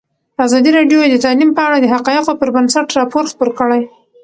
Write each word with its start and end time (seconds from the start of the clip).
ازادي 0.45 0.69
راډیو 0.77 0.99
د 1.11 1.15
تعلیم 1.25 1.51
په 1.57 1.61
اړه 1.67 1.77
د 1.79 1.85
حقایقو 1.93 2.37
پر 2.39 2.49
بنسټ 2.55 2.87
راپور 2.99 3.23
خپور 3.31 3.49
کړی. 3.59 3.81